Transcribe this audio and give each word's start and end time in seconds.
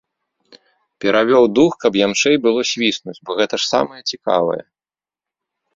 Перавёў 1.03 1.43
дух, 1.59 1.71
каб 1.85 1.93
ямчэй 2.07 2.35
было 2.47 2.61
свіснуць, 2.73 3.19
бо 3.25 3.31
гэта 3.43 3.55
ж 3.63 3.73
самае 3.77 4.01
цікавае. 4.11 4.61